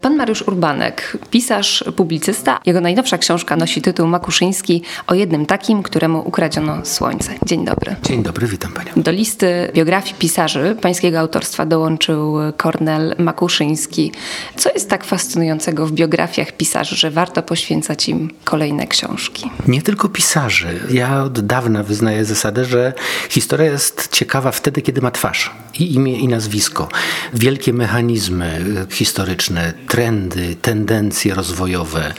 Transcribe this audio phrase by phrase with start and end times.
[0.00, 2.60] Pan Mariusz Urbanek, pisarz, publicysta.
[2.66, 7.34] Jego najnowsza książka nosi tytuł Makuszyński o jednym takim, któremu ukradziono słońce.
[7.46, 7.96] Dzień dobry.
[8.02, 8.92] Dzień dobry, witam panią.
[8.96, 14.12] Do listy biografii pisarzy pańskiego autorstwa dołączył Kornel Makuszyński.
[14.56, 19.50] Co jest tak fascynującego w biografiach pisarzy, że warto poświęcać im kolejne książki?
[19.68, 20.80] Nie tylko pisarzy.
[20.90, 22.92] Ja od dawna wyznaję zasadę, że
[23.28, 26.88] historia jest ciekawa wtedy, kiedy ma twarz i imię i nazwisko.
[27.34, 32.14] Wielkie mechanizmy historyczne, trendy, tendencje rozwojowe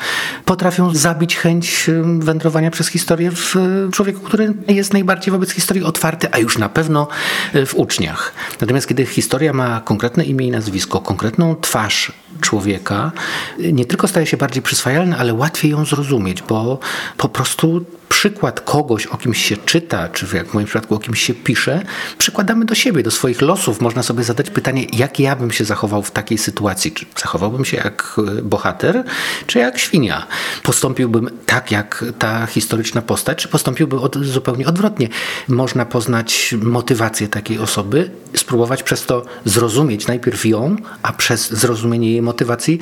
[0.46, 1.90] potrafią zabić chęć
[2.20, 3.56] wędrowania przez historię w
[3.92, 7.08] człowieku, który jest najbardziej wobec historii otwarty, a już na pewno
[7.54, 8.34] e, w uczniach.
[8.62, 13.12] Natomiast kiedy historia ma konkretne imię i nazwisko, konkretną twarz człowieka,
[13.60, 16.80] nie tylko staje się bardziej przyswajalna, ale łatwiej ją zrozumieć, bo
[17.18, 21.22] po prostu przykład kogoś, o kimś się czyta, czy jak w moim przypadku o kimś
[21.22, 21.82] się pisze,
[22.18, 23.51] przykładamy do siebie, do swoich losów.
[23.82, 26.92] Można sobie zadać pytanie, jak ja bym się zachował w takiej sytuacji.
[26.92, 29.04] Czy zachowałbym się jak e, bohater,
[29.48, 30.28] czy jak świnia?
[30.64, 35.10] Postąpiłbym tak, jak ta historyczna postać, czy postąpiłbym od, zupełnie odwrotnie?
[35.48, 42.22] Można poznać motywację takiej osoby, spróbować przez to zrozumieć najpierw ją, a przez zrozumienie jej
[42.22, 42.80] motywacji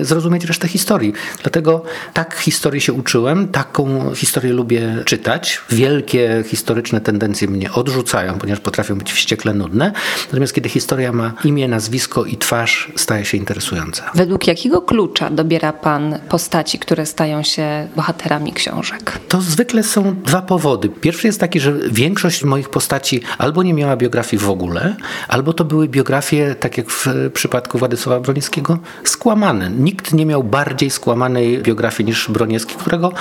[0.00, 1.12] zrozumieć resztę historii.
[1.42, 5.60] Dlatego tak historii się uczyłem, taką historię lubię czytać.
[5.70, 9.92] Wielkie historyczne tendencje mnie odrzucają, ponieważ potrafią być wściekle nudne.
[10.26, 14.10] Natomiast kiedy historia ma imię, nazwisko i twarz, staje się interesująca.
[14.14, 19.18] Według jakiego klucza dobiera pan postaci, które stają się bohaterami książek?
[19.28, 20.88] To zwykle są dwa powody.
[20.88, 24.96] Pierwszy jest taki, że większość moich postaci albo nie miała biografii w ogóle,
[25.28, 29.70] albo to były biografie, tak jak w przypadku Władysława Broniewskiego, skłamane.
[29.70, 33.12] Nikt nie miał bardziej skłamanej biografii niż Broniewski, którego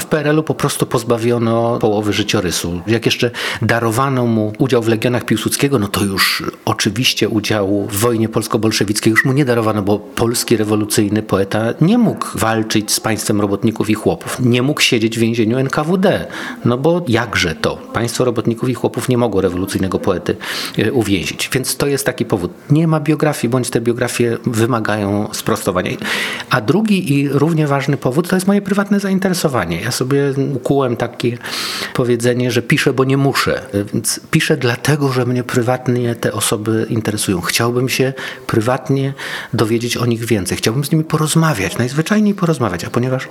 [0.00, 2.80] w PRL-u po prostu pozbawiono połowy życiorysu.
[2.86, 3.30] Jak jeszcze
[3.62, 6.23] darowano mu udział w Legionach Piłsudskiego, no to już
[6.64, 12.26] oczywiście udziału w wojnie polsko-bolszewickiej już mu nie darowano, bo polski rewolucyjny poeta nie mógł
[12.34, 14.40] walczyć z państwem robotników i chłopów.
[14.40, 16.26] Nie mógł siedzieć w więzieniu NKWD.
[16.64, 17.76] No bo jakże to?
[17.76, 20.36] Państwo robotników i chłopów nie mogło rewolucyjnego poety
[20.78, 21.50] e, uwięzić.
[21.52, 22.50] Więc to jest taki powód.
[22.70, 25.90] Nie ma biografii, bądź te biografie wymagają sprostowania.
[26.50, 29.80] A drugi i równie ważny powód to jest moje prywatne zainteresowanie.
[29.80, 31.38] Ja sobie ukułem takie
[31.94, 33.62] powiedzenie, że piszę, bo nie muszę.
[33.92, 37.40] Więc piszę dlatego, że mnie prywatnie te osoby interesują.
[37.40, 38.12] Chciałbym się
[38.46, 39.12] prywatnie
[39.52, 40.58] dowiedzieć o nich więcej.
[40.58, 42.84] Chciałbym z nimi porozmawiać, najzwyczajniej porozmawiać.
[42.84, 43.28] A ponieważ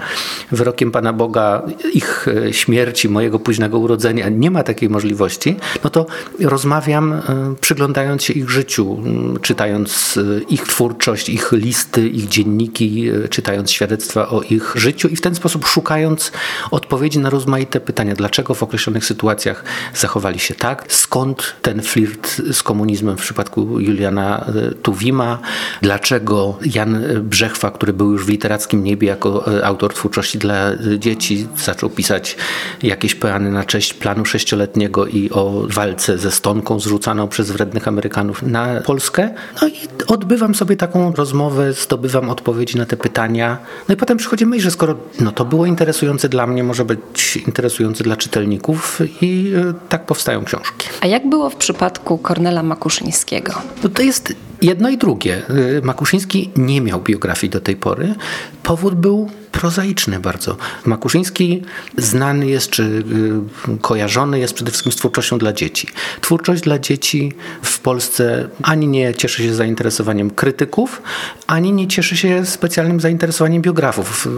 [0.52, 1.62] wyrokiem Pana Boga
[1.94, 6.06] ich e, śmierci, mojego późnego urodzenia nie ma takiej możliwości, no to
[6.40, 7.22] rozmawiam, e,
[7.62, 9.04] przyglądając się ich życiu,
[9.42, 15.22] czytając e, ich twórczość, ich listy, ich dzienniki, czytając świadectwa o ich życiu i w
[15.22, 16.32] ten sposób szukając
[16.72, 18.16] odpowiedzi na rozmaite pytania.
[18.16, 19.64] Dlaczego w określonych sytuacjach
[19.96, 20.86] zachowali się tak?
[20.88, 25.40] Skąd ten flirt z komunizmem w przypadku Juliana e, Tuwima?
[25.82, 31.00] Dlaczego Jan Brzechwa, który był już w literackim niebie jako e, autor twórczości dla e,
[31.00, 32.38] dzieci, zaczął pisać
[32.84, 38.44] jakieś peany na cześć planu sześcioletniego i o walce ze stonką zrzucaną przez wrednych Amerykanów
[38.44, 39.30] na Polskę?
[39.62, 39.74] No i
[40.08, 43.58] odbywam sobie taką rozmowę, zdobywam odpowiedzi na te pytania.
[43.90, 47.38] No i potem przychodzi myśl, że skoro no, to było interesujące dla mnie, może być
[47.48, 49.54] interesujący dla czytelników i
[49.90, 50.88] tak powstają książki.
[51.02, 53.54] A jak było w przypadku Kornela Makuszyńskiego?
[53.84, 55.42] No to jest jedno i drugie.
[55.78, 58.16] E, Makuszyński nie miał biografii do tej pory.
[58.64, 59.30] Powód był
[59.64, 60.58] prozaiczny bardzo.
[60.86, 61.62] Makuszyński
[61.98, 65.88] znany jest, czy y, kojarzony jest przede wszystkim z twórczością dla dzieci.
[66.22, 67.32] Twórczość dla dzieci
[67.62, 71.02] w Polsce ani nie cieszy się zainteresowaniem krytyków,
[71.48, 74.28] ani nie cieszy się specjalnym zainteresowaniem biografów.
[74.28, 74.30] Y,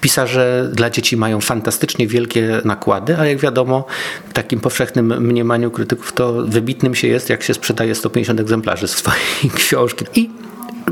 [0.00, 3.86] pisarze dla dzieci mają fantastycznie wielkie nakłady, a jak wiadomo,
[4.28, 9.50] w takim powszechnym mniemaniu krytyków to wybitnym się jest, jak się sprzedaje 150 egzemplarzy swojej
[9.56, 10.04] książki.
[10.14, 10.30] I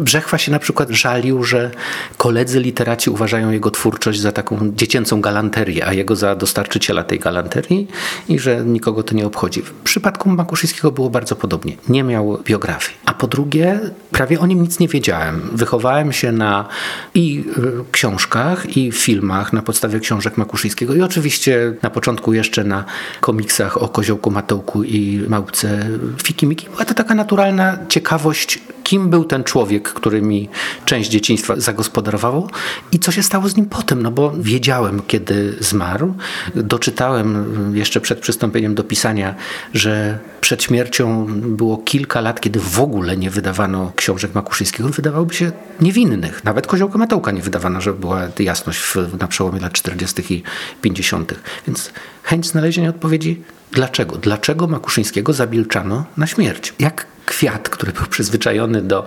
[0.00, 1.70] Brzechwa się na przykład żalił, że
[2.16, 7.88] koledzy literaci uważają jego twórczość za taką dziecięcą galanterię, a jego za dostarczyciela tej galanterii
[8.28, 9.62] i że nikogo to nie obchodzi.
[9.62, 11.76] W przypadku Makuszyńskiego było bardzo podobnie.
[11.88, 12.98] Nie miał biografii.
[13.04, 13.80] A po drugie,
[14.10, 15.50] prawie o nim nic nie wiedziałem.
[15.52, 16.68] Wychowałem się na
[17.14, 22.84] i y, książkach, i filmach na podstawie książek Makuszyńskiego i oczywiście na początku jeszcze na
[23.20, 25.88] komiksach o Koziołku Matołku i Małpce
[26.22, 26.66] Fikimiki.
[26.70, 28.58] Była to taka naturalna ciekawość
[28.90, 30.48] kim był ten człowiek, który mi
[30.84, 32.50] część dzieciństwa zagospodarował
[32.92, 36.14] i co się stało z nim potem, no bo wiedziałem, kiedy zmarł.
[36.54, 37.46] Doczytałem
[37.76, 39.34] jeszcze przed przystąpieniem do pisania,
[39.74, 44.88] że przed śmiercią było kilka lat, kiedy w ogóle nie wydawano książek Makuszyńskiego.
[44.88, 46.44] Wydawałoby się niewinnych.
[46.44, 50.34] Nawet Koziołka Matołka nie wydawano, żeby była jasność w, na przełomie lat 40.
[50.34, 50.42] i
[50.82, 51.34] 50.
[51.66, 51.92] Więc
[52.22, 53.42] chęć znalezienia odpowiedzi
[53.72, 54.16] Dlaczego?
[54.16, 56.74] Dlaczego Makuszyńskiego zabilczano na śmierć?
[56.78, 59.06] Jak kwiat, który był przyzwyczajony do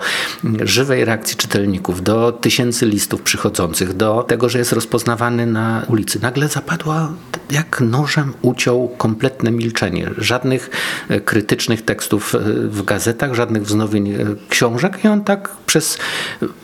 [0.62, 6.48] żywej reakcji czytelników, do tysięcy listów przychodzących, do tego, że jest rozpoznawany na ulicy, nagle
[6.48, 7.14] zapadła
[7.52, 10.10] jak nożem uciął kompletne milczenie.
[10.18, 10.70] Żadnych
[11.10, 14.18] e, krytycznych tekstów e, w gazetach, żadnych wznowień e,
[14.50, 15.06] książek.
[15.06, 15.98] I on tak przez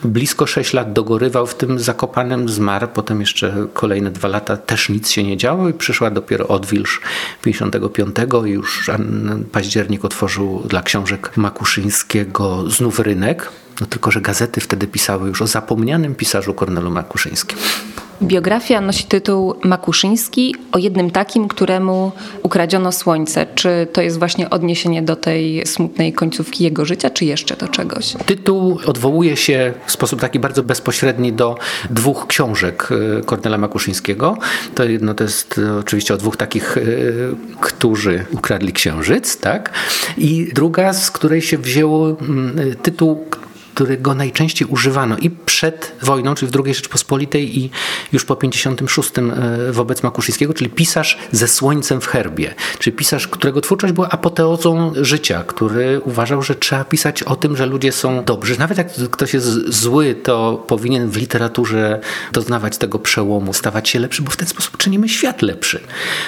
[0.04, 5.10] blisko sześć lat dogorywał w tym zakopanym, zmarł, potem jeszcze kolejne dwa lata też nic
[5.10, 7.00] się nie działo i przyszła dopiero odwilż
[7.42, 8.16] 55
[8.46, 8.90] i już
[9.52, 13.48] październik otworzył dla książek Makuszyńskiego znów rynek.
[13.80, 17.58] No tylko, że gazety wtedy pisały już o zapomnianym pisarzu Kornelu Makuszyńskim.
[18.22, 22.12] Biografia nosi tytuł Makuszyński o jednym takim, któremu
[22.42, 23.46] ukradziono słońce.
[23.54, 28.14] Czy to jest właśnie odniesienie do tej smutnej końcówki jego życia, czy jeszcze do czegoś?
[28.26, 31.58] Tytuł odwołuje się w sposób taki bardzo bezpośredni do
[31.90, 32.88] dwóch książek
[33.18, 34.36] e, Kornela Makuszyńskiego.
[34.74, 36.80] To jedno to jest e, oczywiście o dwóch takich, e,
[37.60, 39.72] którzy ukradli księżyc, tak?
[40.18, 43.26] I druga, z której się wzięło mm, tytuł
[43.74, 47.70] którego najczęściej używano i przed wojną, czyli w II Rzeczpospolitej i
[48.12, 53.60] już po 56 e, wobec Makuszyńskiego, czyli pisarz ze słońcem w herbie, czyli pisarz, którego
[53.60, 58.58] twórczość była apoteozą życia, który uważał, że trzeba pisać o tym, że ludzie są dobrzy.
[58.58, 62.00] Nawet jak ktoś jest zły, to powinien w literaturze
[62.32, 65.80] doznawać tego przełomu, stawać się lepszy, bo w ten sposób czynimy świat lepszy.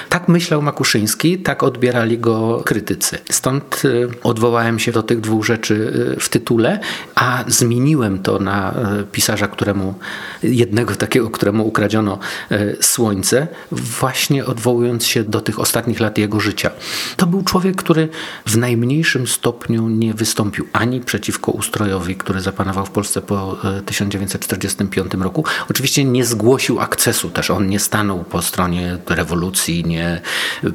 [0.09, 3.19] Tak myślał Makuszyński, tak odbierali go krytycy.
[3.31, 3.89] Stąd e,
[4.23, 6.81] odwołałem się do tych dwóch rzeczy e, w tytule,
[7.23, 9.95] a zmieniłem to na e, pisarza, któremu
[10.43, 12.19] jednego takiego, któremu ukradziono
[12.51, 16.71] e, słońce, właśnie odwołując się do tych ostatnich lat jego życia.
[17.17, 18.09] To był człowiek, który
[18.47, 25.19] w najmniejszym stopniu nie wystąpił ani przeciwko ustrojowi, który zapanował w Polsce po 1945 e,
[25.19, 25.45] roku.
[25.71, 27.51] Oczywiście nie zgłosił akcesu też.
[27.51, 30.21] On nie stanął po stronie rewolucji, nie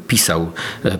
[0.07, 0.51] pisał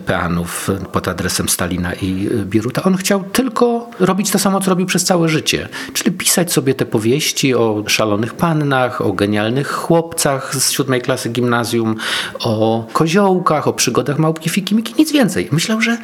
[0.06, 2.82] peanów pod adresem Stalina i Bieruta.
[2.82, 5.68] On chciał tylko robić to samo, co robił przez całe życie życie.
[5.92, 11.96] Czyli pisać sobie te powieści o szalonych pannach, o genialnych chłopcach z siódmej klasy gimnazjum,
[12.40, 15.48] o koziołkach, o przygodach małpki Fikimiki, nic więcej.
[15.52, 15.98] Myślał, że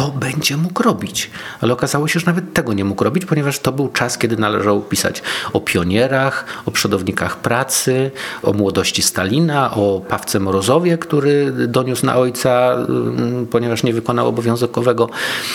[0.00, 1.30] to będzie mógł robić.
[1.60, 4.80] Ale okazało się, że nawet tego nie mógł robić, ponieważ to był czas, kiedy należało
[4.80, 8.10] pisać o pionierach, o przodownikach pracy,
[8.42, 15.08] o młodości Stalina, o Pawce Morozowie, który doniósł na ojca, mm, ponieważ nie wykonał obowiązkowego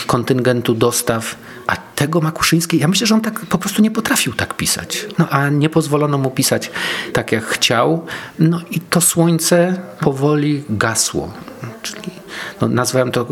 [0.08, 1.36] kontyngentu dostaw.
[1.68, 5.06] A tego Makuszyński, ja myślę, że on tak po prostu nie potrafił tak pisać.
[5.20, 6.72] No a nie pozwolono mu pisać
[7.14, 8.06] tak, jak chciał.
[8.40, 11.34] No i to słońce powoli gasło.
[11.86, 12.12] Czyli
[12.62, 13.28] no, nazwałem to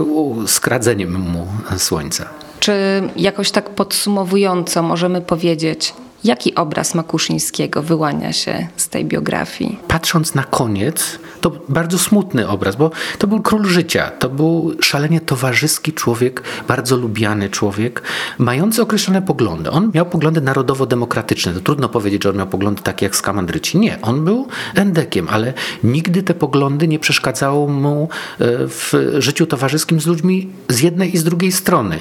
[0.47, 1.47] skradzeniem mu
[1.77, 2.29] słońca.
[2.59, 2.73] Czy
[3.15, 5.93] jakoś tak podsumowująco możemy powiedzieć,
[6.23, 9.79] Jaki obraz Makuszyńskiego wyłania się z tej biografii?
[9.87, 15.21] Patrząc na koniec, to bardzo smutny obraz, bo to był król życia, to był szalenie
[15.21, 18.01] towarzyski człowiek, bardzo lubiany człowiek,
[18.37, 19.69] mający określone poglądy.
[19.69, 21.53] On miał poglądy narodowo-demokratyczne.
[21.53, 23.77] To trudno powiedzieć, że on miał poglądy takie jak skamandryci.
[23.77, 25.53] Nie, on był endekiem, ale
[25.83, 28.09] nigdy te poglądy nie przeszkadzało mu
[28.39, 31.99] e, w życiu towarzyskim z ludźmi z jednej i z drugiej strony.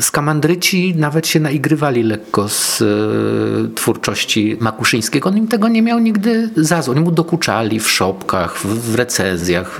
[0.00, 5.28] Skamandryci nawet się naigrywali lekko z e, twórczości Makuszyńskiego.
[5.28, 6.94] On im tego nie miał nigdy za złe.
[6.94, 9.78] Oni mu dokuczali w szopkach, w, recenzjach,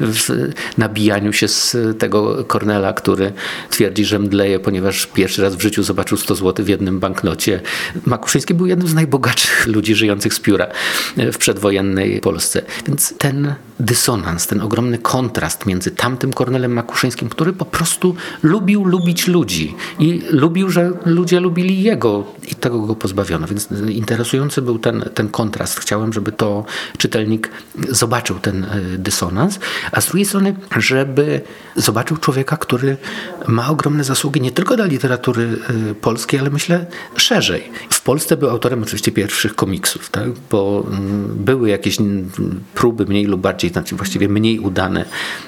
[0.00, 3.32] w nabijaniu się z tego Kornela, który
[3.70, 7.60] twierdzi, że mdleje, ponieważ pierwszy raz w życiu zobaczył 100 zł w jednym banknocie.
[8.06, 10.66] Makuszyński był jednym z najbogatszych ludzi żyjących z pióra
[11.16, 12.62] w przedwojennej Polsce.
[12.86, 19.26] Więc ten dysonans, ten ogromny kontrast między tamtym Kornelem Makuszyńskim, który po prostu lubił lubić
[19.26, 23.46] ludzi i lubił, że ludzie lubili jego i tego go pozbawiono pozbawiono.
[23.46, 25.80] Więc interesujący był ten, ten kontrast.
[25.80, 26.64] Chciałem, żeby to
[26.98, 27.50] czytelnik
[27.88, 28.68] zobaczył ten e,
[28.98, 29.58] dysonans,
[29.92, 31.40] a z drugiej strony, żeby
[31.76, 32.96] zobaczył człowieka, który
[33.46, 35.58] ma ogromne zasługi nie tylko dla literatury
[35.90, 37.70] e, polskiej, ale myślę szerzej.
[37.90, 40.28] W Polsce był autorem oczywiście pierwszych komiksów, tak?
[40.50, 41.96] bo mm, były jakieś
[42.74, 45.04] próby mniej lub bardziej, znaczy właściwie mniej udane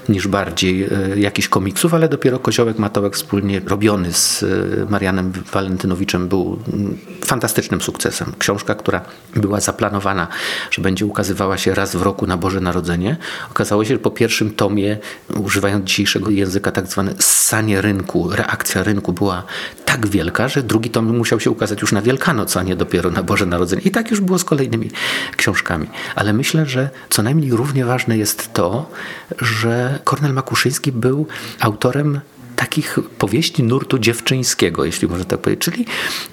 [0.09, 4.45] niż bardziej e, jakichś komiksów, ale dopiero Koziołek Matołek wspólnie robiony z
[4.91, 8.33] Marianem Walentynowiczem był mm, fantastyczny fantastycznym sukcesem.
[8.39, 9.01] Książka, która
[9.37, 10.29] była zaplanowana,
[10.71, 13.17] że będzie ukazywała się raz w roku na Boże Narodzenie,
[13.51, 14.99] okazało się, że po pierwszym tomie,
[15.35, 19.43] używając dzisiejszego języka, tak zwane ssanie rynku, reakcja rynku była
[19.85, 23.23] tak wielka, że drugi tom musiał się ukazać już na Wielkanoc, a nie dopiero na
[23.23, 23.83] Boże Narodzenie.
[23.83, 24.91] I tak już było z kolejnymi
[25.37, 25.87] książkami.
[26.15, 28.91] Ale myślę, że co najmniej równie ważne jest to,
[29.39, 31.27] że Kornel Makuszyński był
[31.61, 32.21] autorem
[32.59, 35.65] takich powieści nurtu dziewczyńskiego, jeśli można tak powiedzieć.
[35.65, 35.87] Czyli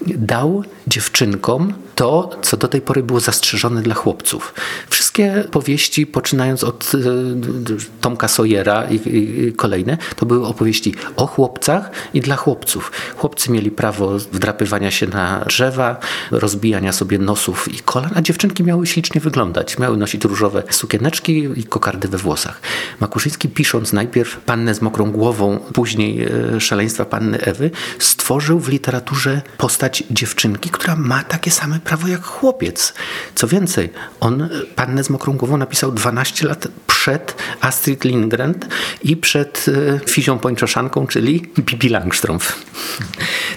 [0.06, 4.54] dał dziewczynkom to, co do tej pory było zastrzeżone dla chłopców.
[4.88, 6.98] Wszystkie powieści, poczynając od e,
[8.00, 12.92] Tomka Sawyera i, i, kolejne, to były opowieści o chłopcach i dla chłopców.
[13.16, 15.96] Chłopcy mieli prawo wdrapywania się na drzewa,
[16.30, 19.78] rozbijania sobie nosów i kolan, a dziewczynki miały ślicznie wyglądać.
[19.78, 22.60] Miały nosić różowe sukieneczki i kokardy we włosach.
[23.00, 29.42] Makuszyński pisząc najpierw Pannę z mokrą głową, później e, Szaleństwa Panny Ewy, stworzył w literaturze
[29.58, 32.94] postać dziewczynki, która ma takie same prawo jak chłopiec.
[33.34, 33.90] Co więcej,
[34.20, 38.54] on Pannę z mokrą głową napisał 12 lat przed Astrid Lindgren
[39.02, 42.64] i przed e, Fizią Pończoszanką, czyli Pippi Langstrumpf.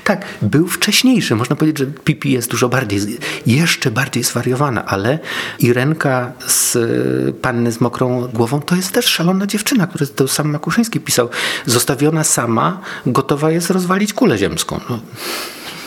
[0.04, 1.36] Tak, był wcześniejszy.
[1.36, 5.20] Można powiedzieć, że Pipi jest dużo bardziej, jeszcze bardziej zwariowana, ale
[5.60, 10.50] Irenka z e, Panny z mokrą głową to jest też szalona dziewczyna, którą to sam
[10.50, 11.30] Makuszyński pisał.
[11.66, 14.80] Zostawiona sama, gotowa jest rozwalić kulę ziemską.
[14.90, 15.00] No.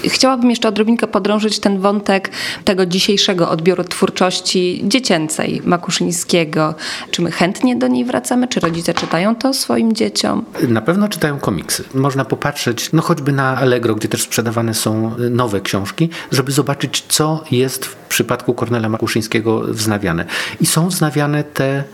[0.04, 2.30] Chciałabym jeszcze odrobinkę podrążyć ten wątek
[2.64, 6.74] tego dzisiejszego odbioru twórczości dziecięcej Makuszyńskiego.
[7.10, 8.48] Czy my chętnie do niej wracamy?
[8.48, 10.44] Czy rodzice czytają to swoim dzieciom?
[10.68, 11.84] Na pewno czytają komiksy.
[11.94, 17.44] Można popatrzeć, no choćby na Allegro, gdzie też sprzedawane są nowe książki, żeby zobaczyć, co
[17.50, 20.24] jest w przypadku Kornela Makuszyńskiego wznawiane.
[20.60, 21.84] I są wznawiane te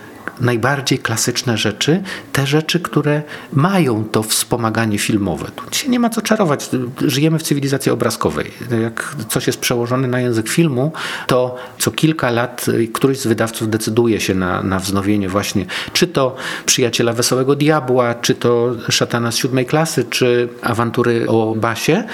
[0.41, 5.47] najbardziej klasyczne rzeczy, te rzeczy, które mają to wspomaganie filmowe.
[5.57, 6.71] Tu się nie ma co czarować.
[7.07, 8.51] Żyjemy w cywilizacji obrazkowej.
[8.83, 10.93] Jak coś jest przełożone na język filmu,
[11.27, 16.37] to co kilka lat któryś z wydawców decyduje się na, na wznowienie właśnie, czy to
[16.67, 22.05] Przyjaciela Wesołego Diabła, czy to Szatana z siódmej klasy, czy Awantury o Basie.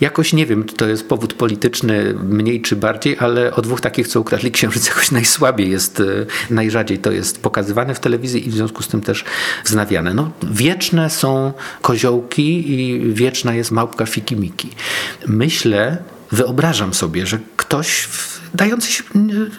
[0.00, 4.08] Jakoś nie wiem, czy to jest powód polityczny, mniej czy bardziej, ale o dwóch takich,
[4.08, 6.02] co ukradli księżyc, jakoś najsłabiej jest,
[6.50, 9.24] najrzadziej to jest jest pokazywane w telewizji i w związku z tym też
[9.64, 10.14] wznawiane.
[10.14, 11.52] No, wieczne są
[11.82, 14.68] koziołki i wieczna jest małpka Fikimiki.
[15.26, 15.96] Myślę,
[16.32, 19.02] wyobrażam sobie, że ktoś w dający się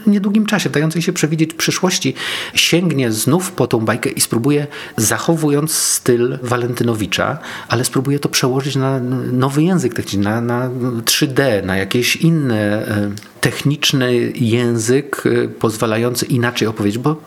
[0.04, 2.14] w niedługim czasie, dający się przewidzieć przyszłości,
[2.56, 9.00] sięgnie znów po tą bajkę i spróbuje, zachowując styl Walentynowicza, ale spróbuje to przełożyć na
[9.32, 10.70] nowy język techniczny, na, na
[11.02, 17.22] 3D, na jakieś inne e, techniczny język e, pozwalający inaczej opowiedzieć, bo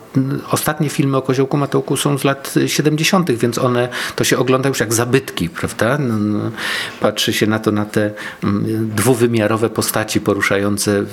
[0.51, 4.79] ostatnie filmy o Koziołku Matołku są z lat 70., więc one to się ogląda już
[4.79, 5.97] jak zabytki, prawda?
[6.99, 8.11] Patrzy się na to, na te
[8.95, 11.05] dwuwymiarowe postaci poruszające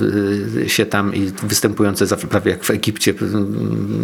[0.67, 3.15] się tam i występujące prawie jak w Egipcie,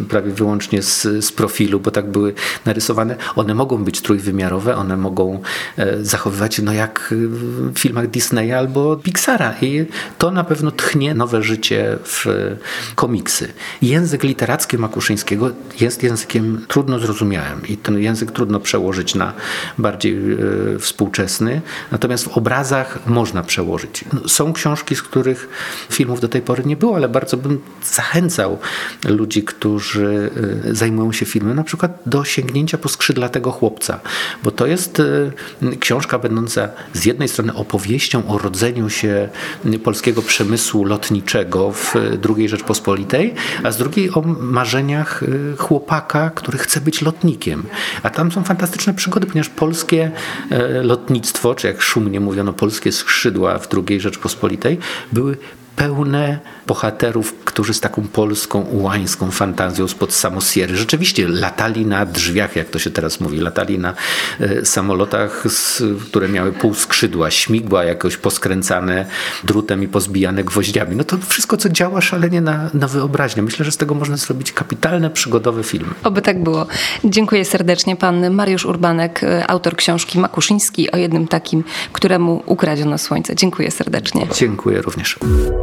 [0.08, 2.34] prawie wyłącznie z, z profilu, bo tak były
[2.66, 3.16] narysowane.
[3.36, 5.42] One mogą być trójwymiarowe, one mogą
[5.76, 7.14] e, zachowywać no jak
[7.72, 9.86] w filmach Disneya albo Pixara i
[10.18, 12.26] to na pewno tchnie nowe życie w
[12.94, 13.52] komiksy.
[13.82, 19.32] Język literacki Makuszyńskiego jest językiem trudno zrozumiałym i ten język trudno przełożyć na
[19.78, 21.60] bardziej e, współczesny,
[21.92, 24.04] natomiast w obrazach można przełożyć.
[24.26, 25.48] Są książki, z których
[25.90, 28.58] filmów do tej pory nie było, ale bardzo bym zachęcał
[29.04, 30.30] ludzi, którzy
[30.64, 34.00] y, zajmują się filmem, na przykład do sięgnięcia po skrzydlatego chłopca,
[34.42, 35.32] bo to jest y,
[35.80, 39.28] książka będąca z jednej strony opowieścią o rodzeniu się
[39.84, 41.94] polskiego przemysłu lotniczego w
[42.36, 47.62] II Rzeczpospolitej, a z drugiej o marzeniach y, chłopaka, który chce być lotnikiem.
[48.02, 50.10] A tam są fantastyczne przygody, ponieważ polskie
[50.82, 54.78] lotnictwo, czy jak szumnie mówiono, polskie skrzydła w II Rzeczpospolitej
[55.12, 55.36] były
[55.80, 62.68] pełne bohaterów, którzy z taką polską, ułańską fantazją spod samosiery rzeczywiście latali na drzwiach, jak
[62.68, 63.94] to się teraz mówi, latali na
[64.40, 69.06] e, samolotach, z, które miały pół skrzydła, śmigła jakoś poskręcane
[69.44, 70.96] drutem i pozbijane gwoździami.
[70.96, 73.42] No to wszystko, co działa szalenie na, na wyobraźnię.
[73.42, 75.94] Myślę, że z tego można zrobić kapitalne, przygodowe filmy.
[76.04, 76.66] Oby tak było.
[77.04, 77.96] Dziękuję serdecznie.
[77.96, 83.36] Pan Mariusz Urbanek, e, autor książki Makuszyński o jednym takim, któremu ukradziono słońce.
[83.36, 84.26] Dziękuję serdecznie.
[84.34, 85.18] Dziękuję również.